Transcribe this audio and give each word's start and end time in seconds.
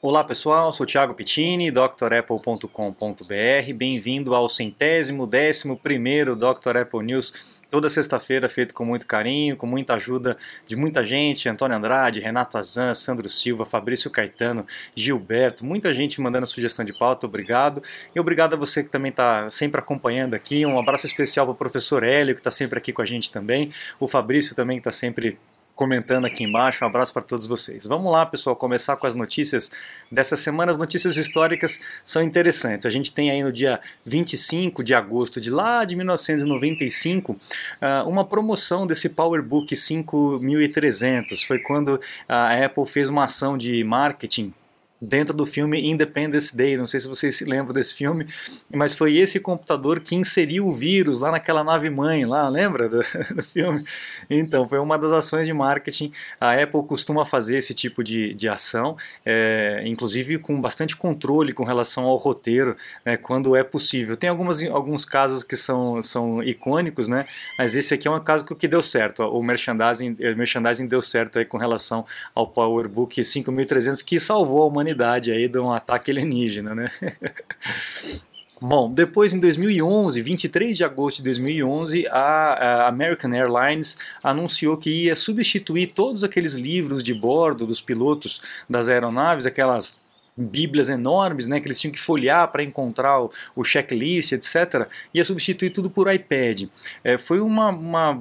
Olá 0.00 0.22
pessoal, 0.22 0.70
sou 0.70 0.86
Thiago 0.86 1.12
Pittini, 1.12 1.72
drapple.com.br. 1.72 3.72
Bem-vindo 3.74 4.32
ao 4.32 4.48
centésimo, 4.48 5.26
décimo 5.26 5.76
primeiro 5.76 6.36
Dr. 6.36 6.76
Apple 6.76 7.04
News, 7.04 7.60
toda 7.68 7.90
sexta-feira 7.90 8.48
feito 8.48 8.76
com 8.76 8.84
muito 8.84 9.08
carinho, 9.08 9.56
com 9.56 9.66
muita 9.66 9.94
ajuda 9.94 10.38
de 10.64 10.76
muita 10.76 11.04
gente, 11.04 11.48
Antônio 11.48 11.76
Andrade, 11.76 12.20
Renato 12.20 12.56
Azan, 12.56 12.94
Sandro 12.94 13.28
Silva, 13.28 13.66
Fabrício 13.66 14.08
Caetano, 14.08 14.64
Gilberto, 14.94 15.66
muita 15.66 15.92
gente 15.92 16.20
mandando 16.20 16.46
sugestão 16.46 16.84
de 16.84 16.96
pauta, 16.96 17.26
obrigado. 17.26 17.82
E 18.14 18.20
obrigado 18.20 18.54
a 18.54 18.56
você 18.56 18.84
que 18.84 18.90
também 18.90 19.10
está 19.10 19.50
sempre 19.50 19.80
acompanhando 19.80 20.34
aqui. 20.34 20.64
Um 20.64 20.78
abraço 20.78 21.06
especial 21.06 21.44
para 21.46 21.54
o 21.54 21.56
professor 21.56 22.04
Hélio, 22.04 22.36
que 22.36 22.40
está 22.40 22.52
sempre 22.52 22.78
aqui 22.78 22.92
com 22.92 23.02
a 23.02 23.06
gente 23.06 23.32
também, 23.32 23.72
o 23.98 24.06
Fabrício 24.06 24.54
também 24.54 24.76
que 24.76 24.88
está 24.88 24.92
sempre 24.92 25.36
comentando 25.78 26.24
aqui 26.24 26.42
embaixo. 26.42 26.84
Um 26.84 26.88
abraço 26.88 27.12
para 27.12 27.22
todos 27.22 27.46
vocês. 27.46 27.86
Vamos 27.86 28.10
lá, 28.10 28.26
pessoal, 28.26 28.56
começar 28.56 28.96
com 28.96 29.06
as 29.06 29.14
notícias 29.14 29.70
dessa 30.10 30.36
semana. 30.36 30.72
As 30.72 30.76
notícias 30.76 31.16
históricas 31.16 31.78
são 32.04 32.20
interessantes. 32.20 32.84
A 32.84 32.90
gente 32.90 33.12
tem 33.12 33.30
aí 33.30 33.44
no 33.44 33.52
dia 33.52 33.80
25 34.04 34.82
de 34.82 34.92
agosto 34.92 35.40
de 35.40 35.50
lá 35.50 35.84
de 35.84 35.94
1995 35.94 37.36
ah, 37.80 38.02
uma 38.08 38.24
promoção 38.24 38.88
desse 38.88 39.08
PowerBook 39.08 39.76
5300. 39.76 41.44
Foi 41.44 41.60
quando 41.60 42.00
a 42.28 42.64
Apple 42.64 42.84
fez 42.84 43.08
uma 43.08 43.22
ação 43.22 43.56
de 43.56 43.84
marketing 43.84 44.52
dentro 45.00 45.34
do 45.34 45.46
filme 45.46 45.88
Independence 45.88 46.56
Day. 46.56 46.76
Não 46.76 46.86
sei 46.86 47.00
se 47.00 47.08
vocês 47.08 47.36
se 47.36 47.44
lembram 47.44 47.72
desse 47.72 47.94
filme, 47.94 48.26
mas 48.74 48.94
foi 48.94 49.16
esse 49.16 49.38
computador 49.38 50.00
que 50.00 50.14
inseriu 50.14 50.66
o 50.66 50.72
vírus 50.72 51.20
lá 51.20 51.30
naquela 51.30 51.62
nave 51.62 51.88
mãe, 51.88 52.24
lá, 52.24 52.48
lembra 52.48 52.88
do, 52.88 52.98
do 53.34 53.42
filme? 53.42 53.84
Então, 54.28 54.66
foi 54.66 54.78
uma 54.78 54.98
das 54.98 55.12
ações 55.12 55.46
de 55.46 55.52
marketing. 55.52 56.12
A 56.40 56.54
Apple 56.60 56.82
costuma 56.84 57.24
fazer 57.24 57.58
esse 57.58 57.72
tipo 57.72 58.02
de, 58.02 58.34
de 58.34 58.48
ação, 58.48 58.96
é, 59.24 59.82
inclusive 59.86 60.38
com 60.38 60.60
bastante 60.60 60.96
controle 60.96 61.52
com 61.52 61.64
relação 61.64 62.04
ao 62.04 62.16
roteiro, 62.16 62.76
né, 63.04 63.16
quando 63.16 63.54
é 63.54 63.62
possível. 63.62 64.16
Tem 64.16 64.28
algumas, 64.28 64.62
alguns 64.64 65.04
casos 65.04 65.44
que 65.44 65.56
são, 65.56 66.02
são 66.02 66.42
icônicos, 66.42 67.08
né, 67.08 67.26
mas 67.56 67.76
esse 67.76 67.94
aqui 67.94 68.08
é 68.08 68.10
um 68.10 68.20
caso 68.20 68.44
que 68.44 68.66
deu 68.68 68.82
certo. 68.82 69.22
O 69.22 69.42
merchandising, 69.42 70.16
o 70.20 70.36
merchandising 70.36 70.86
deu 70.86 71.00
certo 71.00 71.38
aí 71.38 71.44
com 71.44 71.56
relação 71.56 72.04
ao 72.34 72.46
PowerBook 72.46 73.24
5300, 73.24 74.02
que 74.02 74.18
salvou 74.18 74.62
a 74.62 74.66
humanidade 74.66 74.87
humanidade 74.88 75.30
aí 75.30 75.48
de 75.48 75.58
um 75.58 75.70
ataque 75.70 76.10
alienígena, 76.10 76.74
né? 76.74 76.90
Bom, 78.60 78.92
depois 78.92 79.32
em 79.32 79.38
2011, 79.38 80.20
23 80.20 80.76
de 80.76 80.82
agosto 80.82 81.18
de 81.18 81.24
2011, 81.24 82.08
a, 82.08 82.88
American 82.88 83.32
Airlines 83.32 83.96
anunciou 84.22 84.76
que 84.76 84.90
ia 84.90 85.14
substituir 85.14 85.92
todos 85.94 86.24
aqueles 86.24 86.54
livros 86.54 87.00
de 87.00 87.14
bordo 87.14 87.64
dos 87.64 87.80
pilotos 87.80 88.42
das 88.68 88.88
aeronaves, 88.88 89.46
aquelas 89.46 89.96
bíblias 90.36 90.88
enormes, 90.88 91.46
né, 91.46 91.60
que 91.60 91.68
eles 91.68 91.80
tinham 91.80 91.92
que 91.92 92.00
folhear 92.00 92.50
para 92.50 92.62
encontrar 92.62 93.20
o, 93.20 93.30
o, 93.54 93.62
checklist, 93.62 94.32
etc., 94.32 94.88
ia 95.14 95.24
substituir 95.24 95.70
tudo 95.70 95.88
por 95.88 96.12
iPad. 96.12 96.64
É, 97.04 97.16
foi 97.16 97.40
uma, 97.40 97.70
uma 97.70 98.20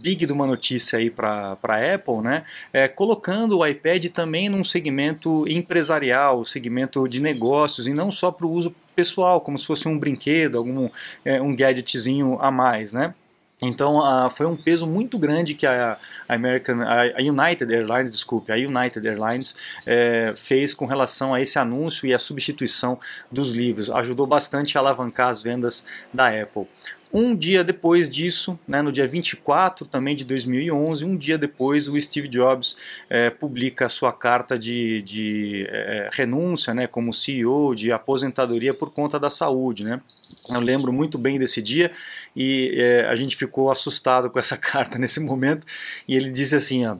big 0.00 0.26
de 0.26 0.32
uma 0.32 0.46
notícia 0.46 0.98
aí 0.98 1.10
para 1.10 1.56
a 1.62 1.94
Apple, 1.94 2.20
né? 2.22 2.44
É, 2.72 2.88
colocando 2.88 3.58
o 3.58 3.66
iPad 3.66 4.06
também 4.06 4.48
num 4.48 4.64
segmento 4.64 5.46
empresarial, 5.48 6.44
segmento 6.44 7.08
de 7.08 7.20
negócios, 7.20 7.86
e 7.86 7.92
não 7.92 8.10
só 8.10 8.30
para 8.30 8.46
o 8.46 8.50
uso 8.50 8.70
pessoal, 8.94 9.40
como 9.40 9.58
se 9.58 9.66
fosse 9.66 9.88
um 9.88 9.98
brinquedo, 9.98 10.58
algum 10.58 10.88
é, 11.24 11.40
um 11.40 11.54
gadgetzinho 11.54 12.38
a 12.40 12.50
mais, 12.50 12.92
né? 12.92 13.14
Então 13.62 13.98
uh, 13.98 14.30
foi 14.30 14.46
um 14.46 14.56
peso 14.56 14.86
muito 14.86 15.18
grande 15.18 15.54
que 15.54 15.66
a, 15.66 15.98
American, 16.28 16.80
a 16.82 17.20
United 17.20 17.72
Airlines, 17.72 18.10
desculpe, 18.10 18.50
a 18.50 18.56
United 18.56 19.06
Airlines 19.06 19.54
é, 19.86 20.32
fez 20.36 20.72
com 20.72 20.86
relação 20.86 21.34
a 21.34 21.40
esse 21.40 21.58
anúncio 21.58 22.06
e 22.06 22.14
a 22.14 22.18
substituição 22.18 22.98
dos 23.30 23.52
livros. 23.52 23.90
Ajudou 23.90 24.26
bastante 24.26 24.78
a 24.78 24.80
alavancar 24.80 25.28
as 25.28 25.42
vendas 25.42 25.84
da 26.12 26.28
Apple. 26.28 26.66
Um 27.12 27.34
dia 27.34 27.64
depois 27.64 28.08
disso, 28.08 28.56
né, 28.68 28.80
no 28.82 28.92
dia 28.92 29.06
24 29.06 29.84
também 29.84 30.14
de 30.14 30.24
2011, 30.24 31.04
um 31.04 31.16
dia 31.16 31.36
depois, 31.36 31.88
o 31.88 32.00
Steve 32.00 32.28
Jobs 32.28 32.76
é, 33.08 33.30
publica 33.30 33.86
a 33.86 33.88
sua 33.88 34.12
carta 34.12 34.56
de, 34.56 35.02
de 35.02 35.66
é, 35.68 36.08
renúncia 36.12 36.72
né, 36.72 36.86
como 36.86 37.12
CEO, 37.12 37.74
de 37.74 37.90
aposentadoria 37.90 38.72
por 38.72 38.90
conta 38.90 39.18
da 39.18 39.28
saúde. 39.28 39.82
Né? 39.82 39.98
Eu 40.48 40.60
lembro 40.60 40.92
muito 40.92 41.18
bem 41.18 41.38
desse 41.38 41.60
dia 41.62 41.90
e 42.34 42.74
é, 42.76 43.06
a 43.06 43.16
gente 43.16 43.36
ficou 43.36 43.70
assustado 43.70 44.30
com 44.30 44.38
essa 44.38 44.56
carta 44.58 44.98
nesse 44.98 45.20
momento. 45.20 45.66
E 46.06 46.16
ele 46.16 46.30
disse 46.30 46.54
assim, 46.54 46.86
ó, 46.86 46.96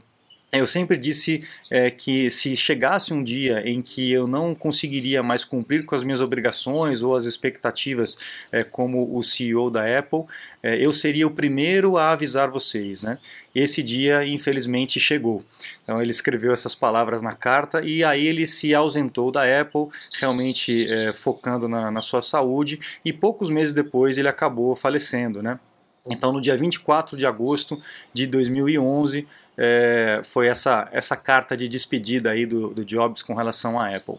eu 0.53 0.66
sempre 0.66 0.97
disse 0.97 1.44
é, 1.71 1.91
que 1.91 2.28
se 2.28 2.56
chegasse 2.56 3.15
um 3.15 3.22
dia 3.22 3.62
em 3.65 3.81
que 3.81 4.11
eu 4.11 4.27
não 4.27 4.53
conseguiria 4.53 5.22
mais 5.22 5.44
cumprir 5.44 5.84
com 5.84 5.94
as 5.94 6.03
minhas 6.03 6.21
obrigações 6.21 7.03
ou 7.03 7.15
as 7.15 7.25
expectativas 7.25 8.19
é, 8.50 8.65
como 8.65 9.16
o 9.16 9.22
CEO 9.22 9.71
da 9.71 9.99
Apple, 9.99 10.25
é, 10.61 10.77
eu 10.84 10.93
seria 10.93 11.27
o 11.27 11.31
primeiro 11.31 11.97
a 11.97 12.11
avisar 12.11 12.50
vocês. 12.50 13.03
Né? 13.03 13.19
Esse 13.55 13.81
dia, 13.81 14.27
infelizmente, 14.27 14.99
chegou. 14.99 15.44
Então 15.84 16.03
ele 16.03 16.11
escreveu 16.11 16.53
essas 16.53 16.75
palavras 16.75 17.22
na 17.22 17.32
carta 17.32 17.81
e 17.87 18.03
aí 18.03 18.27
ele 18.27 18.49
se 18.49 18.75
ausentou 18.75 19.31
da 19.31 19.61
Apple, 19.61 19.87
realmente 20.19 20.93
é, 20.93 21.12
focando 21.12 21.69
na, 21.69 21.93
na 21.93 22.03
sua 22.03 22.21
saúde, 22.21 22.81
e 23.05 23.12
poucos 23.12 23.50
meses 23.50 23.72
depois 23.72 24.19
ele 24.19 24.28
acabou 24.28 24.75
falecendo. 24.75 25.41
Né? 25.41 25.61
Então, 26.10 26.32
no 26.32 26.41
dia 26.41 26.56
24 26.56 27.16
de 27.16 27.25
agosto 27.25 27.81
de 28.12 28.26
2011, 28.26 29.26
é, 29.56 30.21
foi 30.25 30.47
essa, 30.47 30.88
essa 30.91 31.16
carta 31.16 31.56
de 31.56 31.69
despedida 31.69 32.31
aí 32.31 32.47
do, 32.47 32.71
do 32.71 32.84
Jobs 32.84 33.22
com 33.22 33.34
relação 33.34 33.78
à 33.78 33.94
Apple. 33.94 34.16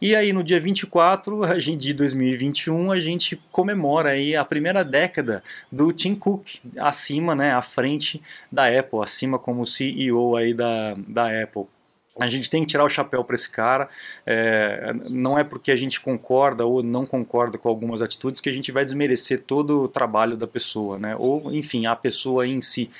E 0.00 0.16
aí 0.16 0.32
no 0.32 0.42
dia 0.42 0.58
24 0.58 1.42
de 1.76 1.92
2021 1.92 2.90
a 2.90 2.98
gente 2.98 3.36
comemora 3.52 4.10
aí 4.10 4.34
a 4.34 4.42
primeira 4.42 4.82
década 4.82 5.42
do 5.70 5.92
Tim 5.92 6.14
Cook 6.14 6.60
acima, 6.78 7.34
né, 7.34 7.52
à 7.52 7.60
frente 7.60 8.22
da 8.50 8.66
Apple, 8.66 9.00
acima 9.02 9.38
como 9.38 9.66
CEO 9.66 10.36
aí 10.36 10.54
da, 10.54 10.94
da 11.06 11.42
Apple. 11.42 11.66
A 12.18 12.26
gente 12.26 12.50
tem 12.50 12.62
que 12.62 12.66
tirar 12.66 12.84
o 12.84 12.88
chapéu 12.88 13.22
para 13.22 13.36
esse 13.36 13.48
cara. 13.48 13.88
É, 14.26 14.92
não 15.08 15.38
é 15.38 15.44
porque 15.44 15.70
a 15.70 15.76
gente 15.76 16.00
concorda 16.00 16.66
ou 16.66 16.82
não 16.82 17.06
concorda 17.06 17.56
com 17.56 17.68
algumas 17.68 18.02
atitudes 18.02 18.40
que 18.40 18.48
a 18.48 18.52
gente 18.52 18.72
vai 18.72 18.82
desmerecer 18.82 19.42
todo 19.42 19.84
o 19.84 19.88
trabalho 19.88 20.36
da 20.36 20.46
pessoa, 20.46 20.98
né? 20.98 21.14
Ou, 21.16 21.52
enfim, 21.54 21.86
a 21.86 21.94
pessoa 21.94 22.44
em 22.44 22.60
si. 22.60 22.90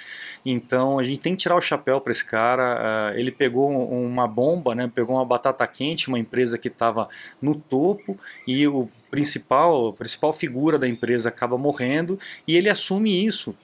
Então 0.47 0.97
a 0.97 1.03
gente 1.03 1.19
tem 1.19 1.35
que 1.35 1.43
tirar 1.43 1.57
o 1.57 1.61
chapéu 1.61 2.01
para 2.01 2.13
esse 2.13 2.25
cara. 2.25 3.13
Uh, 3.13 3.19
ele 3.19 3.33
pegou 3.33 3.69
uma 3.69 4.29
bomba, 4.29 4.77
né? 4.77 4.89
Pegou 4.95 5.17
uma 5.17 5.25
batata 5.25 5.67
quente, 5.67 6.07
uma 6.07 6.19
empresa 6.19 6.57
que 6.57 6.69
estava 6.69 7.09
no 7.43 7.57
topo 7.57 8.17
e 8.47 8.69
o 8.69 8.89
principal, 9.11 9.89
a 9.89 9.93
principal 9.93 10.33
figura 10.33 10.79
da 10.79 10.87
empresa 10.87 11.31
acaba 11.31 11.59
morrendo 11.59 12.17
e 12.47 12.57
ele 12.57 12.69
assume 12.69 13.27
isso 13.27 13.57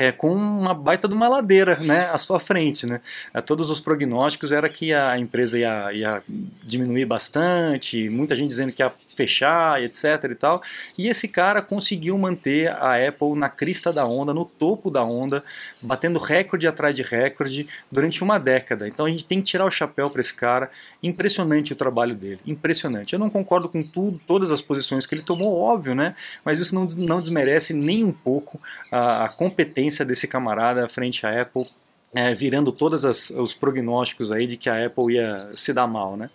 é, 0.00 0.10
com 0.10 0.32
uma 0.32 0.72
baita 0.72 1.06
de 1.06 1.14
uma 1.14 1.28
ladeira 1.28 1.76
né, 1.76 2.08
à 2.10 2.16
sua 2.16 2.40
frente. 2.40 2.86
Né? 2.86 3.02
É, 3.34 3.42
todos 3.42 3.68
os 3.68 3.80
prognósticos 3.80 4.50
era 4.50 4.66
que 4.66 4.94
a 4.94 5.18
empresa 5.18 5.58
ia, 5.58 5.92
ia 5.92 6.22
diminuir 6.64 7.04
bastante, 7.04 8.08
muita 8.08 8.34
gente 8.34 8.48
dizendo 8.48 8.72
que 8.72 8.82
ia 8.82 8.90
fechar, 9.14 9.82
etc. 9.82 10.04
e 10.30 10.34
tal. 10.34 10.62
E 10.96 11.06
esse 11.06 11.28
cara 11.28 11.60
conseguiu 11.60 12.16
manter 12.16 12.68
a 12.68 12.96
Apple 13.06 13.34
na 13.34 13.50
crista 13.50 13.92
da 13.92 14.06
onda, 14.06 14.32
no 14.32 14.46
topo 14.46 14.90
da 14.90 15.04
onda, 15.04 15.44
batendo 15.82 16.18
recorde 16.18 16.66
atrás 16.66 16.94
de 16.94 17.02
recorde 17.02 17.68
durante 17.92 18.24
uma 18.24 18.38
década. 18.38 18.88
Então 18.88 19.04
a 19.04 19.10
gente 19.10 19.26
tem 19.26 19.42
que 19.42 19.48
tirar 19.48 19.66
o 19.66 19.70
chapéu 19.70 20.08
para 20.08 20.22
esse 20.22 20.32
cara. 20.32 20.70
Impressionante 21.02 21.74
o 21.74 21.76
trabalho 21.76 22.14
dele, 22.14 22.40
impressionante. 22.46 23.12
Eu 23.12 23.18
não 23.18 23.28
concordo 23.28 23.68
com 23.68 23.82
tudo, 23.82 24.18
todas 24.26 24.50
as 24.50 24.62
posições 24.62 25.04
que 25.04 25.14
ele 25.14 25.22
tomou, 25.22 25.60
óbvio, 25.60 25.94
né? 25.94 26.14
Mas 26.42 26.58
isso 26.58 26.74
não, 26.74 26.86
não 26.96 27.20
desmerece 27.20 27.74
nem 27.74 28.02
um 28.02 28.12
pouco 28.12 28.58
a, 28.90 29.26
a 29.26 29.28
competência 29.28 29.89
desse 30.04 30.28
camarada 30.28 30.88
frente 30.88 31.26
à 31.26 31.42
Apple, 31.42 31.66
é, 32.14 32.34
virando 32.34 32.72
todos 32.72 33.04
os 33.30 33.54
prognósticos 33.54 34.32
aí 34.32 34.46
de 34.46 34.56
que 34.56 34.68
a 34.68 34.86
Apple 34.86 35.14
ia 35.14 35.48
se 35.54 35.72
dar 35.72 35.86
mal, 35.86 36.16
né? 36.16 36.28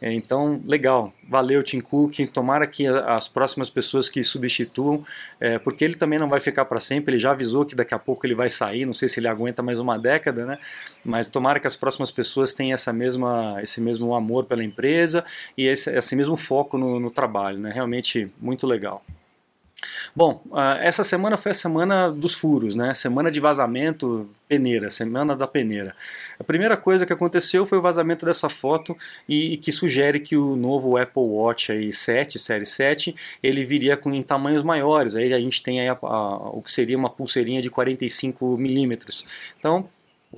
É, 0.00 0.12
então, 0.12 0.60
legal, 0.66 1.14
valeu 1.28 1.62
Tim 1.62 1.80
Cook, 1.80 2.26
tomara 2.32 2.66
que 2.66 2.88
as 2.88 3.28
próximas 3.28 3.70
pessoas 3.70 4.08
que 4.08 4.24
substituam, 4.24 5.04
é, 5.38 5.60
porque 5.60 5.84
ele 5.84 5.94
também 5.94 6.18
não 6.18 6.28
vai 6.28 6.40
ficar 6.40 6.64
para 6.64 6.80
sempre, 6.80 7.14
ele 7.14 7.20
já 7.20 7.30
avisou 7.30 7.64
que 7.64 7.76
daqui 7.76 7.94
a 7.94 8.00
pouco 8.00 8.26
ele 8.26 8.34
vai 8.34 8.50
sair, 8.50 8.84
não 8.84 8.92
sei 8.92 9.08
se 9.08 9.20
ele 9.20 9.28
aguenta 9.28 9.62
mais 9.62 9.78
uma 9.78 9.96
década, 9.96 10.44
né? 10.44 10.58
Mas 11.04 11.28
tomara 11.28 11.60
que 11.60 11.68
as 11.68 11.76
próximas 11.76 12.10
pessoas 12.10 12.52
tenham 12.52 12.74
essa 12.74 12.92
mesma, 12.92 13.60
esse 13.62 13.80
mesmo 13.80 14.12
amor 14.12 14.46
pela 14.46 14.64
empresa 14.64 15.24
e 15.56 15.68
esse, 15.68 15.88
esse 15.96 16.16
mesmo 16.16 16.36
foco 16.36 16.76
no, 16.76 16.98
no 16.98 17.12
trabalho, 17.12 17.60
né? 17.60 17.70
Realmente 17.72 18.28
muito 18.40 18.66
legal. 18.66 19.04
Bom, 20.14 20.42
essa 20.80 21.02
semana 21.02 21.36
foi 21.36 21.52
a 21.52 21.54
semana 21.54 22.10
dos 22.10 22.34
furos, 22.34 22.74
né? 22.74 22.94
Semana 22.94 23.30
de 23.30 23.40
vazamento, 23.40 24.28
peneira, 24.48 24.90
semana 24.90 25.34
da 25.34 25.46
peneira. 25.46 25.94
A 26.38 26.44
primeira 26.44 26.76
coisa 26.76 27.06
que 27.06 27.12
aconteceu 27.12 27.64
foi 27.64 27.78
o 27.78 27.82
vazamento 27.82 28.26
dessa 28.26 28.48
foto 28.48 28.96
e, 29.28 29.54
e 29.54 29.56
que 29.56 29.72
sugere 29.72 30.20
que 30.20 30.36
o 30.36 30.56
novo 30.56 30.96
Apple 30.96 31.22
Watch 31.22 31.72
aí 31.72 31.92
7, 31.92 32.38
série 32.38 32.66
7, 32.66 33.14
ele 33.42 33.64
viria 33.64 33.96
com 33.96 34.12
em 34.12 34.22
tamanhos 34.22 34.62
maiores. 34.62 35.14
Aí 35.14 35.32
a 35.32 35.38
gente 35.38 35.62
tem 35.62 35.80
aí 35.80 35.88
a, 35.88 35.98
a, 36.00 36.50
o 36.50 36.62
que 36.62 36.70
seria 36.70 36.96
uma 36.96 37.10
pulseirinha 37.10 37.62
de 37.62 37.70
45 37.70 38.56
milímetros. 38.56 39.24
Então, 39.58 39.88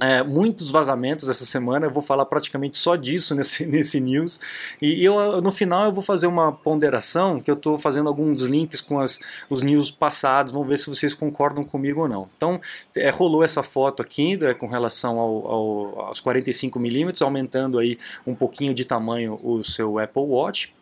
é, 0.00 0.22
muitos 0.22 0.70
vazamentos 0.70 1.28
essa 1.28 1.44
semana, 1.44 1.86
eu 1.86 1.90
vou 1.90 2.02
falar 2.02 2.26
praticamente 2.26 2.76
só 2.76 2.96
disso 2.96 3.34
nesse, 3.36 3.64
nesse 3.66 4.00
news. 4.00 4.40
E 4.80 5.04
eu, 5.04 5.40
no 5.40 5.52
final 5.52 5.86
eu 5.86 5.92
vou 5.92 6.02
fazer 6.02 6.26
uma 6.26 6.52
ponderação, 6.52 7.40
que 7.40 7.50
eu 7.50 7.54
estou 7.54 7.78
fazendo 7.78 8.08
alguns 8.08 8.42
links 8.42 8.80
com 8.80 8.98
as, 8.98 9.20
os 9.48 9.62
news 9.62 9.90
passados, 9.90 10.52
vamos 10.52 10.68
ver 10.68 10.78
se 10.78 10.88
vocês 10.88 11.14
concordam 11.14 11.64
comigo 11.64 12.02
ou 12.02 12.08
não. 12.08 12.28
Então, 12.36 12.60
é, 12.96 13.10
rolou 13.10 13.44
essa 13.44 13.62
foto 13.62 14.02
aqui 14.02 14.38
é, 14.42 14.54
com 14.54 14.66
relação 14.66 15.18
ao, 15.18 15.46
ao, 15.46 16.00
aos 16.06 16.20
45mm, 16.20 17.22
aumentando 17.22 17.78
aí 17.78 17.98
um 18.26 18.34
pouquinho 18.34 18.74
de 18.74 18.84
tamanho 18.84 19.38
o 19.42 19.62
seu 19.62 19.98
Apple 19.98 20.22
Watch. 20.22 20.72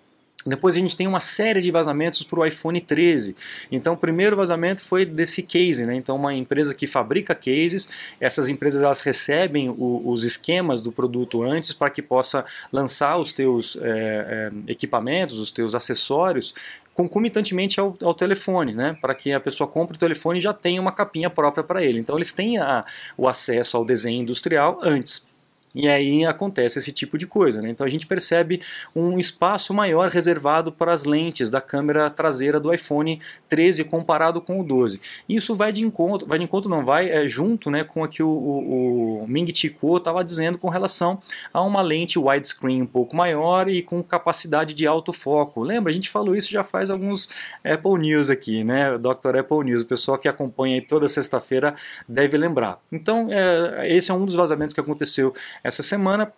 Depois 0.47 0.75
a 0.75 0.79
gente 0.79 0.97
tem 0.97 1.07
uma 1.07 1.21
série 1.21 1.61
de 1.61 1.71
vazamentos 1.71 2.23
para 2.23 2.41
o 2.41 2.47
iPhone 2.47 2.81
13. 2.81 3.37
Então 3.71 3.95
o 3.95 3.97
primeiro 3.97 4.37
vazamento 4.37 4.81
foi 4.83 5.05
desse 5.05 5.43
case, 5.43 5.87
né? 5.87 5.95
Então 5.95 6.17
uma 6.17 6.35
empresa 6.35 6.75
que 6.75 6.87
fabrica 6.87 7.35
cases, 7.35 7.89
essas 8.21 8.49
empresas 8.49 8.83
elas 8.83 9.01
recebem 9.01 9.69
o, 9.69 10.03
os 10.05 10.25
esquemas 10.25 10.83
do 10.83 10.91
produto 10.91 11.43
antes 11.43 11.73
para 11.73 11.91
que 11.91 12.03
possa 12.03 12.45
lançar 12.73 13.19
os 13.19 13.33
teus 13.33 13.77
é, 13.81 14.51
é, 14.67 14.73
equipamentos, 14.73 15.39
os 15.39 15.51
teus 15.51 15.75
acessórios 15.75 16.55
concomitantemente 16.95 17.81
ao, 17.81 17.97
ao, 18.03 18.13
telefone, 18.13 18.75
né? 18.75 18.97
Para 19.01 19.15
que 19.15 19.33
a 19.33 19.41
pessoa 19.41 19.67
compre 19.67 19.97
o 19.97 19.99
telefone 19.99 20.39
e 20.39 20.43
já 20.43 20.53
tenha 20.53 20.81
uma 20.81 20.93
capinha 20.93 21.31
própria 21.31 21.65
para 21.65 21.83
ele. 21.83 21.99
Então 21.99 22.17
eles 22.17 22.33
têm 22.33 22.59
a, 22.59 22.85
o 23.17 23.27
acesso 23.27 23.77
ao 23.77 23.85
desenho 23.85 24.21
industrial 24.21 24.79
antes. 24.83 25.27
E 25.75 25.89
aí 25.89 26.25
acontece 26.25 26.79
esse 26.79 26.93
tipo 26.93 27.17
de 27.17 27.27
coisa. 27.27 27.63
Né? 27.63 27.71
Então 27.71 27.87
a 27.87 27.91
gente 27.91 28.07
percebe 28.07 28.61
um 28.95 29.19
espaço 29.19 29.73
maior 29.73 30.09
reservado 30.09 30.71
para 30.71 30.93
as 30.93 31.05
lentes 31.05 31.51
da 31.51 31.61
câmera 31.61 32.11
traseira 32.11 32.61
do 32.61 32.73
iPhone 32.73 33.21
13 33.49 33.85
comparado 33.85 34.41
com 34.41 34.61
o 34.61 34.65
12. 34.65 35.01
Isso 35.29 35.55
vai 35.55 35.73
de 35.73 35.83
encontro, 35.83 36.27
vai 36.27 36.39
de 36.39 36.45
encontro 36.45 36.71
não, 36.71 36.85
vai 36.85 37.11
é, 37.11 37.27
junto 37.27 37.71
né, 37.71 37.85
com 37.85 38.03
o 38.03 38.09
que 38.09 38.23
o, 38.23 38.29
o, 38.29 39.23
o 39.23 39.29
Ming 39.29 39.53
Chi 39.55 39.71
Kuo 39.71 39.97
estava 39.97 40.23
dizendo 40.23 40.59
com 40.59 40.69
relação 40.69 41.19
a 41.53 41.63
uma 41.63 41.81
lente 41.81 42.19
widescreen 42.19 42.83
um 42.83 42.87
pouco 42.87 43.17
maior 43.17 43.69
e 43.69 43.83
com 43.83 44.03
capacidade 44.03 44.75
de 44.75 44.87
alto 44.87 45.13
foco. 45.13 45.63
Lembra? 45.63 45.91
A 45.91 45.95
gente 45.95 46.11
falou 46.11 46.37
isso 46.37 46.51
já 46.51 46.63
faz 46.63 46.91
alguns 46.91 47.29
Apple 47.65 47.99
News 47.99 48.29
aqui, 48.29 48.65
né? 48.65 48.99
Dr. 48.99 49.39
Apple 49.39 49.65
News. 49.65 49.83
O 49.83 49.87
pessoal 49.87 50.19
que 50.19 50.29
acompanha 50.29 50.83
toda 50.87 51.09
sexta-feira 51.09 51.75
deve 52.09 52.37
lembrar. 52.37 52.79
Então, 52.91 53.29
é, 53.31 53.89
esse 53.89 54.11
é 54.11 54.15
um 54.15 54.25
dos 54.25 54.35
vazamentos 54.35 54.75
que 54.75 54.81
aconteceu 54.81 55.33
essa 55.63 55.83
semana. 55.83 56.33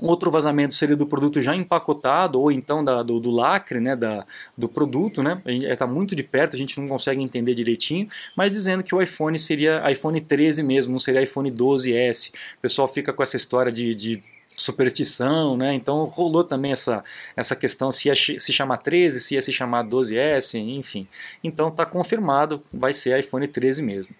Outro 0.00 0.30
vazamento 0.30 0.76
seria 0.76 0.96
do 0.96 1.08
produto 1.08 1.40
já 1.40 1.56
empacotado, 1.56 2.40
ou 2.40 2.52
então 2.52 2.84
da, 2.84 3.02
do, 3.02 3.18
do, 3.18 3.30
lacre 3.30 3.80
né, 3.80 3.96
da, 3.96 4.24
do 4.56 4.68
produto. 4.68 5.24
Né? 5.24 5.42
Está 5.44 5.88
muito 5.88 6.14
de 6.14 6.22
perto, 6.22 6.54
a 6.54 6.58
gente 6.58 6.78
não 6.80 6.86
consegue 6.86 7.20
entender 7.20 7.52
direitinho, 7.52 8.08
mas 8.36 8.52
dizendo 8.52 8.84
que 8.84 8.94
o 8.94 9.02
iPhone 9.02 9.36
seria 9.36 9.82
iPhone 9.90 10.20
13 10.20 10.62
mesmo, 10.62 10.92
não 10.92 11.00
seria 11.00 11.22
iPhone 11.22 11.50
12S. 11.50 12.30
O 12.30 12.60
pessoal 12.62 12.86
fica 12.86 13.12
com 13.12 13.24
essa 13.24 13.36
história 13.36 13.72
de, 13.72 13.92
de 13.92 14.22
superstição, 14.58 15.56
né? 15.56 15.72
Então 15.72 16.04
rolou 16.04 16.42
também 16.42 16.72
essa, 16.72 17.04
essa 17.36 17.54
questão 17.54 17.92
se 17.92 18.08
ia 18.08 18.14
se 18.14 18.52
chamar 18.52 18.78
13, 18.78 19.20
se 19.20 19.34
ia 19.34 19.40
se 19.40 19.52
chamar 19.52 19.84
12S, 19.84 20.58
enfim. 20.58 21.06
Então 21.42 21.68
está 21.68 21.86
confirmado, 21.86 22.60
vai 22.72 22.92
ser 22.92 23.18
iPhone 23.18 23.46
13 23.46 23.82
mesmo. 23.82 24.14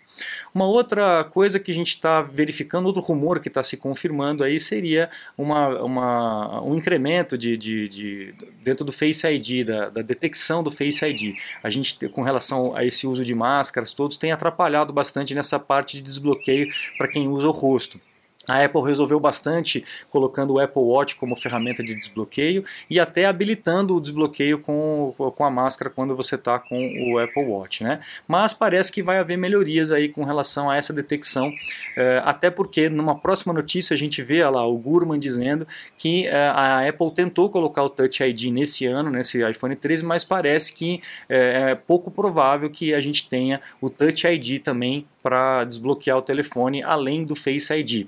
Uma 0.54 0.66
outra 0.66 1.24
coisa 1.24 1.58
que 1.58 1.70
a 1.70 1.74
gente 1.74 1.88
está 1.88 2.22
verificando, 2.22 2.86
outro 2.86 3.02
rumor 3.02 3.40
que 3.40 3.48
está 3.48 3.62
se 3.62 3.76
confirmando 3.76 4.44
aí 4.44 4.60
seria 4.60 5.10
uma, 5.36 5.68
uma, 5.82 6.62
um 6.62 6.76
incremento 6.76 7.36
de, 7.36 7.56
de, 7.56 7.88
de, 7.88 8.34
dentro 8.62 8.84
do 8.84 8.92
Face 8.92 9.26
ID, 9.26 9.66
da, 9.66 9.90
da, 9.90 10.02
detecção 10.02 10.62
do 10.62 10.70
Face 10.70 11.04
ID. 11.04 11.36
A 11.62 11.68
gente, 11.68 12.08
com 12.08 12.22
relação 12.22 12.74
a 12.76 12.84
esse 12.84 13.06
uso 13.06 13.24
de 13.24 13.34
máscaras, 13.34 13.92
todos 13.92 14.16
tem 14.16 14.30
atrapalhado 14.30 14.92
bastante 14.92 15.34
nessa 15.34 15.58
parte 15.58 15.96
de 15.96 16.02
desbloqueio 16.02 16.68
para 16.96 17.08
quem 17.08 17.28
usa 17.28 17.48
o 17.48 17.52
rosto. 17.52 18.00
A 18.48 18.64
Apple 18.64 18.82
resolveu 18.82 19.20
bastante 19.20 19.84
colocando 20.08 20.54
o 20.54 20.58
Apple 20.58 20.82
Watch 20.82 21.16
como 21.16 21.36
ferramenta 21.36 21.82
de 21.84 21.94
desbloqueio 21.94 22.64
e 22.88 22.98
até 22.98 23.26
habilitando 23.26 23.94
o 23.94 24.00
desbloqueio 24.00 24.60
com, 24.60 25.14
com 25.34 25.44
a 25.44 25.50
máscara 25.50 25.90
quando 25.90 26.16
você 26.16 26.36
está 26.36 26.58
com 26.58 26.76
o 26.76 27.18
Apple 27.18 27.44
Watch. 27.44 27.84
Né? 27.84 28.00
Mas 28.26 28.52
parece 28.52 28.90
que 28.90 29.02
vai 29.02 29.18
haver 29.18 29.36
melhorias 29.36 29.90
aí 29.90 30.08
com 30.08 30.24
relação 30.24 30.70
a 30.70 30.76
essa 30.76 30.92
detecção, 30.92 31.52
eh, 31.96 32.22
até 32.24 32.50
porque 32.50 32.88
numa 32.88 33.18
próxima 33.18 33.52
notícia 33.52 33.94
a 33.94 33.98
gente 33.98 34.22
vê 34.22 34.44
lá 34.48 34.66
o 34.66 34.78
Gurman 34.78 35.18
dizendo 35.18 35.66
que 35.96 36.26
eh, 36.26 36.34
a 36.34 36.88
Apple 36.88 37.12
tentou 37.12 37.50
colocar 37.50 37.82
o 37.82 37.90
Touch 37.90 38.22
ID 38.22 38.50
nesse 38.52 38.86
ano, 38.86 39.10
nesse 39.10 39.46
iPhone 39.48 39.76
13, 39.76 40.04
mas 40.04 40.24
parece 40.24 40.72
que 40.72 41.02
eh, 41.28 41.70
é 41.70 41.74
pouco 41.74 42.10
provável 42.10 42.70
que 42.70 42.94
a 42.94 43.00
gente 43.00 43.28
tenha 43.28 43.60
o 43.80 43.90
Touch 43.90 44.26
ID 44.26 44.60
também 44.62 45.06
para 45.22 45.64
desbloquear 45.64 46.16
o 46.16 46.22
telefone, 46.22 46.82
além 46.82 47.24
do 47.24 47.36
Face 47.36 47.72
ID. 47.72 48.06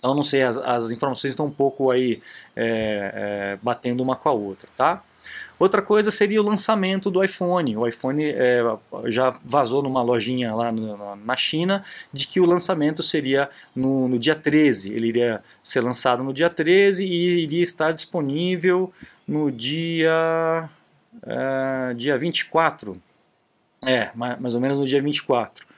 Então, 0.00 0.14
não 0.14 0.24
sei, 0.24 0.42
as, 0.42 0.56
as 0.56 0.90
informações 0.90 1.32
estão 1.32 1.46
um 1.46 1.50
pouco 1.50 1.90
aí 1.90 2.22
é, 2.56 3.12
é, 3.14 3.58
batendo 3.62 4.02
uma 4.02 4.16
com 4.16 4.30
a 4.30 4.32
outra, 4.32 4.68
tá? 4.74 5.04
Outra 5.58 5.82
coisa 5.82 6.10
seria 6.10 6.40
o 6.40 6.44
lançamento 6.44 7.10
do 7.10 7.22
iPhone. 7.22 7.76
O 7.76 7.86
iPhone 7.86 8.24
é, 8.24 8.62
já 9.04 9.28
vazou 9.44 9.82
numa 9.82 10.02
lojinha 10.02 10.54
lá 10.54 10.72
no, 10.72 11.16
na 11.16 11.36
China 11.36 11.84
de 12.10 12.26
que 12.26 12.40
o 12.40 12.46
lançamento 12.46 13.02
seria 13.02 13.50
no, 13.76 14.08
no, 14.08 14.18
dia 14.18 14.34
13. 14.34 14.94
Ele 14.94 15.08
iria 15.08 15.44
ser 15.62 15.82
lançado 15.82 16.24
no 16.24 16.32
dia 16.32 16.48
13 16.48 17.04
e 17.04 17.42
iria 17.42 17.62
estar 17.62 17.92
disponível 17.92 18.90
no 19.28 19.52
dia, 19.52 20.70
é, 21.26 21.92
dia 21.94 22.16
24. 22.16 22.96
É, 23.84 24.10
mais 24.14 24.54
ou 24.54 24.62
menos 24.62 24.78
no 24.78 24.86
dia 24.86 25.02
24. 25.02 25.69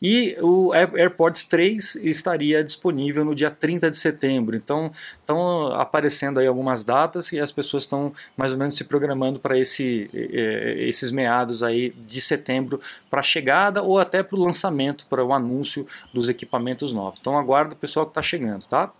E 0.00 0.36
o 0.42 0.72
AirPods 0.74 1.44
3 1.44 1.96
estaria 1.96 2.62
disponível 2.62 3.24
no 3.24 3.34
dia 3.34 3.50
30 3.50 3.90
de 3.90 3.96
setembro. 3.96 4.54
Então, 4.54 4.92
estão 5.20 5.68
aparecendo 5.68 6.38
aí 6.38 6.46
algumas 6.46 6.84
datas 6.84 7.32
e 7.32 7.40
as 7.40 7.50
pessoas 7.50 7.84
estão 7.84 8.12
mais 8.36 8.52
ou 8.52 8.58
menos 8.58 8.76
se 8.76 8.84
programando 8.84 9.40
para 9.40 9.58
esse, 9.58 10.10
esses 10.12 11.10
meados 11.10 11.62
aí 11.62 11.90
de 11.90 12.20
setembro 12.20 12.80
para 13.08 13.20
a 13.20 13.22
chegada 13.22 13.82
ou 13.82 13.98
até 13.98 14.22
para 14.22 14.36
o 14.36 14.42
lançamento, 14.42 15.06
para 15.06 15.24
o 15.24 15.32
anúncio 15.32 15.86
dos 16.12 16.28
equipamentos 16.28 16.92
novos. 16.92 17.18
Então, 17.20 17.36
aguardo 17.36 17.74
o 17.74 17.78
pessoal 17.78 18.04
que 18.04 18.10
está 18.10 18.22
chegando, 18.22 18.66
tá? 18.66 18.92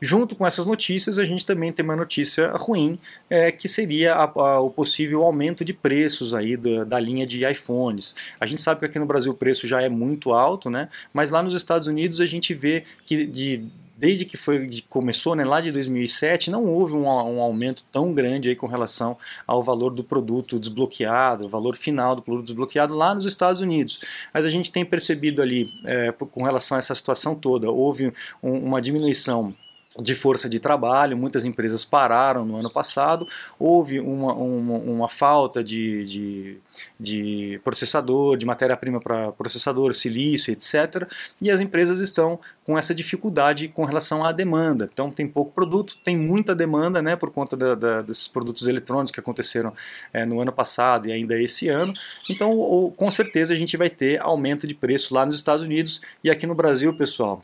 Junto 0.00 0.36
com 0.36 0.46
essas 0.46 0.66
notícias, 0.66 1.18
a 1.18 1.24
gente 1.24 1.44
também 1.44 1.72
tem 1.72 1.84
uma 1.84 1.96
notícia 1.96 2.50
ruim, 2.52 2.98
é, 3.28 3.50
que 3.50 3.68
seria 3.68 4.14
a, 4.14 4.24
a, 4.24 4.60
o 4.60 4.70
possível 4.70 5.22
aumento 5.22 5.64
de 5.64 5.72
preços 5.72 6.34
aí 6.34 6.56
da, 6.56 6.84
da, 6.84 7.00
linha 7.00 7.26
de 7.26 7.48
iPhones. 7.48 8.14
A 8.38 8.46
gente 8.46 8.60
sabe 8.60 8.80
que 8.80 8.86
aqui 8.86 8.98
no 8.98 9.06
Brasil 9.06 9.32
o 9.32 9.36
preço 9.36 9.66
já 9.66 9.80
é 9.82 9.88
muito 9.88 10.32
alto, 10.32 10.68
né? 10.68 10.88
mas 11.12 11.30
lá 11.30 11.42
nos 11.42 11.54
Estados 11.54 11.86
Unidos 11.86 12.20
a 12.20 12.26
gente 12.26 12.52
vê 12.54 12.84
que 13.04 13.26
de 13.26 13.64
desde 13.96 14.24
que 14.24 14.36
foi, 14.36 14.68
começou, 14.88 15.34
né, 15.34 15.44
lá 15.44 15.60
de 15.60 15.70
2007, 15.70 16.50
não 16.50 16.66
houve 16.66 16.94
um, 16.94 17.04
um, 17.04 17.40
aumento 17.40 17.84
tão 17.92 18.12
grande 18.12 18.48
aí 18.48 18.56
com 18.56 18.66
relação 18.66 19.16
ao 19.46 19.62
valor 19.62 19.90
do 19.90 20.02
produto 20.02 20.58
desbloqueado, 20.58 21.46
o 21.46 21.48
valor 21.48 21.76
final 21.76 22.16
do 22.16 22.22
produto 22.22 22.46
desbloqueado 22.46 22.94
lá 22.94 23.14
nos 23.14 23.24
Estados 23.24 23.60
Unidos. 23.60 24.00
Mas 24.32 24.44
a 24.44 24.50
gente 24.50 24.72
tem 24.72 24.84
percebido 24.84 25.40
ali, 25.40 25.72
é, 25.84 26.12
com 26.12 26.42
relação 26.42 26.76
a 26.76 26.78
essa 26.78 26.94
situação 26.94 27.34
toda, 27.34 27.70
houve 27.70 28.12
um, 28.42 28.58
uma 28.58 28.82
diminuição 28.82 29.54
de 30.00 30.14
força 30.14 30.48
de 30.48 30.58
trabalho, 30.58 31.16
muitas 31.16 31.44
empresas 31.44 31.84
pararam 31.84 32.44
no 32.44 32.56
ano 32.56 32.70
passado, 32.70 33.28
houve 33.58 34.00
uma, 34.00 34.32
uma, 34.34 34.78
uma 34.78 35.08
falta 35.08 35.62
de, 35.62 36.04
de, 36.04 36.58
de, 36.98 37.60
processador, 37.62 38.36
de 38.36 38.44
matéria-prima 38.44 39.00
para 39.00 39.30
processador, 39.32 39.94
silício, 39.94 40.52
etc. 40.52 41.08
E 41.40 41.50
as 41.50 41.60
empresas 41.60 42.00
estão 42.00 42.40
com 42.64 42.76
essa 42.76 42.94
dificuldade 42.94 43.68
com 43.68 43.84
relação 43.84 44.24
à 44.24 44.32
demanda. 44.32 44.88
Então 44.92 45.10
tem 45.10 45.28
pouco 45.28 45.52
produto, 45.52 45.96
tem 46.02 46.16
muita 46.16 46.54
demanda 46.54 47.00
né, 47.00 47.14
por 47.14 47.30
conta 47.30 47.56
da, 47.56 47.74
da, 47.74 48.02
desses 48.02 48.26
produtos 48.26 48.66
eletrônicos 48.66 49.12
que 49.12 49.20
aconteceram 49.20 49.72
é, 50.12 50.24
no 50.24 50.40
ano 50.40 50.52
passado 50.52 51.08
e 51.08 51.12
ainda 51.12 51.40
esse 51.40 51.68
ano. 51.68 51.94
Então, 52.28 52.92
com 52.96 53.10
certeza, 53.10 53.52
a 53.52 53.56
gente 53.56 53.76
vai 53.76 53.90
ter 53.90 54.20
aumento 54.20 54.66
de 54.66 54.74
preço 54.74 55.14
lá 55.14 55.24
nos 55.24 55.36
Estados 55.36 55.62
Unidos 55.62 56.00
e 56.22 56.30
aqui 56.30 56.46
no 56.46 56.54
Brasil, 56.54 56.92
pessoal 56.94 57.42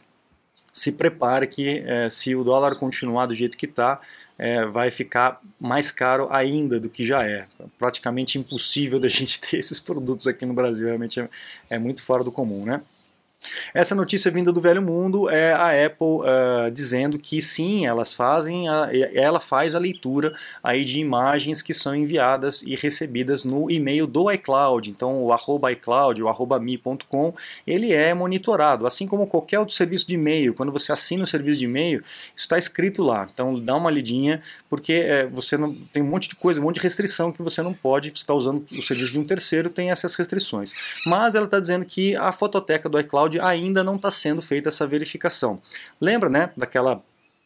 se 0.72 0.92
prepare 0.92 1.46
que 1.46 1.82
é, 1.86 2.08
se 2.08 2.34
o 2.34 2.44
dólar 2.44 2.76
continuar 2.76 3.26
do 3.26 3.34
jeito 3.34 3.56
que 3.56 3.66
está, 3.66 4.00
é, 4.38 4.64
vai 4.64 4.90
ficar 4.90 5.40
mais 5.60 5.92
caro 5.92 6.28
ainda 6.30 6.80
do 6.80 6.88
que 6.88 7.04
já 7.04 7.26
é. 7.26 7.46
Praticamente 7.78 8.38
impossível 8.38 8.98
da 9.00 9.08
gente 9.08 9.40
ter 9.40 9.58
esses 9.58 9.80
produtos 9.80 10.26
aqui 10.26 10.46
no 10.46 10.54
Brasil, 10.54 10.86
realmente 10.86 11.20
é, 11.20 11.28
é 11.68 11.78
muito 11.78 12.02
fora 12.02 12.24
do 12.24 12.32
comum, 12.32 12.64
né? 12.64 12.82
Essa 13.72 13.94
notícia 13.94 14.30
vinda 14.30 14.52
do 14.52 14.60
velho 14.60 14.82
mundo 14.82 15.30
é 15.30 15.52
a 15.52 15.86
Apple 15.86 16.06
uh, 16.06 16.70
dizendo 16.70 17.18
que 17.18 17.40
sim, 17.40 17.86
elas 17.86 18.12
fazem 18.12 18.68
a, 18.68 18.90
ela 19.14 19.40
faz 19.40 19.74
a 19.74 19.78
leitura 19.78 20.34
aí 20.62 20.84
de 20.84 20.98
imagens 20.98 21.62
que 21.62 21.72
são 21.72 21.94
enviadas 21.94 22.62
e 22.62 22.74
recebidas 22.74 23.44
no 23.44 23.70
e-mail 23.70 24.06
do 24.06 24.30
iCloud. 24.30 24.90
Então 24.90 25.22
o 25.22 25.32
arroba 25.32 25.72
iCloud, 25.72 26.22
o 26.22 26.28
arroba 26.28 26.58
mi.com, 26.58 27.34
ele 27.66 27.92
é 27.92 28.12
monitorado, 28.12 28.86
assim 28.86 29.06
como 29.06 29.26
qualquer 29.26 29.58
outro 29.58 29.74
serviço 29.74 30.06
de 30.06 30.14
e-mail. 30.14 30.52
Quando 30.52 30.72
você 30.72 30.92
assina 30.92 31.24
o 31.24 31.26
serviço 31.26 31.60
de 31.60 31.64
e-mail, 31.64 32.00
isso 32.00 32.44
está 32.44 32.58
escrito 32.58 33.02
lá. 33.02 33.26
Então 33.32 33.58
dá 33.58 33.76
uma 33.76 33.90
lidinha, 33.90 34.42
porque 34.68 34.92
é, 34.92 35.26
você 35.26 35.56
não 35.56 35.74
tem 35.74 36.02
um 36.02 36.06
monte 36.06 36.28
de 36.28 36.36
coisa, 36.36 36.60
um 36.60 36.64
monte 36.64 36.76
de 36.76 36.82
restrição 36.82 37.32
que 37.32 37.42
você 37.42 37.62
não 37.62 37.72
pode, 37.72 38.12
está 38.14 38.34
usando 38.34 38.64
o 38.72 38.82
serviço 38.82 39.12
de 39.12 39.18
um 39.18 39.24
terceiro, 39.24 39.70
tem 39.70 39.90
essas 39.90 40.14
restrições. 40.14 40.72
Mas 41.06 41.34
ela 41.34 41.46
está 41.46 41.58
dizendo 41.58 41.84
que 41.84 42.14
a 42.16 42.32
fototeca 42.32 42.88
do 42.88 42.98
iCloud 42.98 43.29
ainda 43.38 43.84
não 43.84 43.96
está 43.96 44.10
sendo 44.10 44.40
feita 44.40 44.68
essa 44.68 44.86
verificação. 44.86 45.60
Lembra, 46.00 46.28
né, 46.28 46.50
daquela 46.56 47.02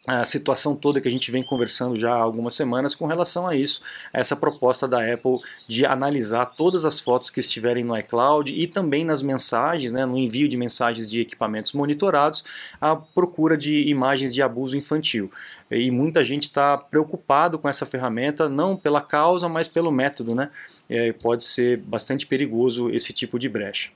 a 0.07 0.25
situação 0.25 0.77
toda 0.77 1.01
que 1.01 1.09
a 1.09 1.11
gente 1.11 1.31
vem 1.31 1.43
conversando 1.43 1.97
já 1.97 2.13
há 2.13 2.19
algumas 2.19 2.55
semanas 2.55 2.95
com 2.95 3.07
relação 3.07 3.47
a 3.47 3.57
isso, 3.57 3.81
essa 4.13 4.37
proposta 4.37 4.87
da 4.87 5.01
Apple 5.01 5.39
de 5.67 5.87
analisar 5.87 6.45
todas 6.47 6.85
as 6.85 7.01
fotos 7.01 7.31
que 7.31 7.41
estiverem 7.41 7.83
no 7.83 7.97
iCloud 7.97 8.53
e 8.55 8.67
também 8.67 9.05
nas 9.05 9.23
mensagens, 9.23 9.93
né, 9.93 10.05
no 10.05 10.19
envio 10.19 10.47
de 10.47 10.57
mensagens 10.57 11.09
de 11.09 11.21
equipamentos 11.21 11.73
monitorados, 11.73 12.45
a 12.81 12.95
procura 12.95 13.57
de 13.57 13.89
imagens 13.89 14.35
de 14.35 14.43
abuso 14.43 14.77
infantil. 14.77 15.31
E 15.71 15.91
muita 15.91 16.23
gente 16.23 16.43
está 16.43 16.77
preocupado 16.77 17.59
com 17.59 17.69
essa 17.69 17.87
ferramenta, 17.87 18.49
não 18.49 18.77
pela 18.77 19.01
causa, 19.01 19.49
mas 19.49 19.67
pelo 19.67 19.91
método, 19.91 20.35
né? 20.35 20.47
É, 20.91 21.13
pode 21.23 21.43
ser 21.43 21.81
bastante 21.83 22.27
perigoso 22.27 22.91
esse 22.91 23.13
tipo 23.13 23.39
de 23.39 23.49
brecha. 23.49 23.91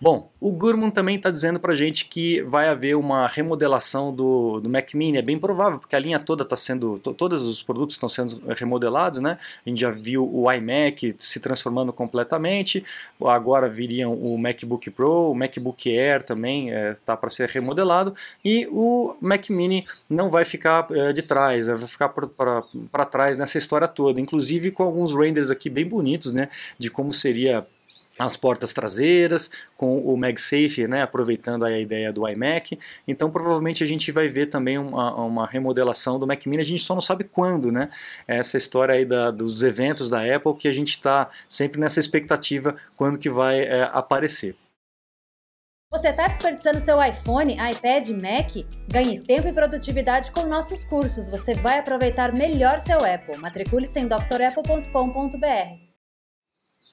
Bom, 0.00 0.30
o 0.40 0.52
Gurman 0.52 0.90
também 0.90 1.16
está 1.16 1.30
dizendo 1.30 1.58
para 1.58 1.72
a 1.72 1.76
gente 1.76 2.06
que 2.06 2.42
vai 2.42 2.68
haver 2.68 2.96
uma 2.96 3.26
remodelação 3.26 4.14
do, 4.14 4.60
do 4.60 4.68
Mac 4.68 4.92
Mini, 4.94 5.18
é 5.18 5.22
bem 5.22 5.38
provável, 5.38 5.78
porque 5.78 5.96
a 5.96 5.98
linha 5.98 6.18
toda 6.18 6.42
está 6.42 6.56
sendo, 6.56 6.98
todos 6.98 7.44
os 7.44 7.62
produtos 7.62 7.96
estão 7.96 8.08
sendo 8.08 8.42
remodelados, 8.54 9.20
né? 9.20 9.38
A 9.64 9.68
gente 9.68 9.80
já 9.80 9.90
viu 9.90 10.28
o 10.30 10.50
iMac 10.52 11.14
se 11.18 11.40
transformando 11.40 11.92
completamente, 11.92 12.84
agora 13.24 13.68
viriam 13.68 14.12
o 14.12 14.36
MacBook 14.38 14.90
Pro, 14.90 15.30
o 15.30 15.34
MacBook 15.34 15.88
Air 15.88 16.24
também 16.24 16.70
está 16.70 17.14
é, 17.14 17.16
para 17.16 17.30
ser 17.30 17.48
remodelado, 17.48 18.14
e 18.44 18.66
o 18.70 19.16
Mac 19.20 19.48
Mini 19.48 19.84
não 20.10 20.30
vai 20.30 20.44
ficar 20.44 20.86
é, 20.90 21.12
de 21.12 21.22
trás, 21.22 21.66
vai 21.66 21.78
ficar 21.78 22.10
para 22.10 23.04
trás 23.04 23.36
nessa 23.36 23.58
história 23.58 23.88
toda, 23.88 24.20
inclusive 24.20 24.70
com 24.70 24.82
alguns 24.82 25.14
renders 25.14 25.50
aqui 25.50 25.70
bem 25.70 25.86
bonitos, 25.86 26.32
né? 26.32 26.48
De 26.78 26.90
como 26.90 27.12
seria 27.12 27.66
as 28.18 28.36
portas 28.36 28.72
traseiras, 28.72 29.50
com 29.76 29.98
o 29.98 30.16
MagSafe, 30.16 30.86
né, 30.86 31.02
aproveitando 31.02 31.64
a 31.64 31.78
ideia 31.78 32.12
do 32.12 32.28
iMac. 32.28 32.78
Então 33.06 33.30
provavelmente 33.30 33.82
a 33.82 33.86
gente 33.86 34.12
vai 34.12 34.28
ver 34.28 34.46
também 34.46 34.78
uma, 34.78 35.14
uma, 35.24 35.46
remodelação 35.46 36.18
do 36.18 36.26
Mac 36.26 36.44
Mini, 36.46 36.62
a 36.62 36.66
gente 36.66 36.82
só 36.82 36.94
não 36.94 37.00
sabe 37.00 37.24
quando, 37.24 37.72
né? 37.72 37.90
Essa 38.26 38.56
história 38.56 38.94
aí 38.94 39.04
da, 39.04 39.30
dos 39.30 39.62
eventos 39.62 40.08
da 40.08 40.20
Apple 40.34 40.54
que 40.54 40.68
a 40.68 40.72
gente 40.72 40.90
está 40.90 41.30
sempre 41.48 41.80
nessa 41.80 42.00
expectativa 42.00 42.76
quando 42.96 43.18
que 43.18 43.28
vai 43.28 43.62
é, 43.62 43.82
aparecer. 43.92 44.56
Você 45.92 46.08
está 46.08 46.26
desperdiçando 46.26 46.80
seu 46.80 47.00
iPhone, 47.00 47.54
iPad, 47.54 48.08
Mac? 48.10 48.66
Ganhe 48.88 49.20
tempo 49.20 49.46
e 49.46 49.52
produtividade 49.52 50.32
com 50.32 50.44
nossos 50.44 50.84
cursos. 50.84 51.28
Você 51.28 51.54
vai 51.54 51.78
aproveitar 51.78 52.32
melhor 52.32 52.80
seu 52.80 52.98
Apple. 52.98 53.38
Matricule-se 53.38 54.00
em 54.00 54.08
drapple.com.br. 54.08 55.93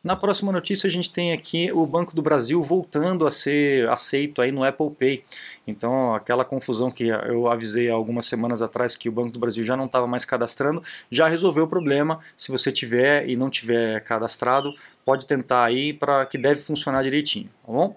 Na 0.04 0.16
próxima 0.16 0.52
notícia 0.52 0.88
a 0.88 0.90
gente 0.90 1.12
tem 1.12 1.32
aqui 1.32 1.72
o 1.72 1.86
Banco 1.86 2.16
do 2.16 2.24
Brasil 2.24 2.60
voltando 2.60 3.28
a 3.28 3.30
ser 3.30 3.88
aceito 3.88 4.42
aí 4.42 4.52
no 4.52 4.64
Apple 4.64 4.90
Pay. 4.90 5.24
Então 5.68 6.16
aquela 6.16 6.44
confusão 6.44 6.90
que 6.90 7.08
eu 7.08 7.48
avisei 7.48 7.88
há 7.88 7.94
algumas 7.94 8.26
semanas 8.26 8.64
atrás 8.64 8.96
que 8.96 9.08
o 9.08 9.12
Banco 9.12 9.32
do 9.32 9.40
Brasil 9.40 9.64
já 9.64 9.78
não 9.78 9.86
estava 9.86 10.08
mais 10.08 10.26
cadastrando, 10.26 10.82
já 11.12 11.28
resolveu 11.28 11.66
o 11.66 11.68
problema. 11.68 12.20
Se 12.36 12.52
você 12.52 12.72
tiver 12.72 13.30
e 13.30 13.36
não 13.36 13.48
tiver 13.48 14.04
cadastrado, 14.04 14.74
pode 15.06 15.28
tentar 15.28 15.66
aí 15.66 15.94
para 15.94 16.26
que 16.26 16.38
deve 16.38 16.60
funcionar 16.60 17.04
direitinho, 17.04 17.52
tá 17.64 17.72
bom? 17.72 17.96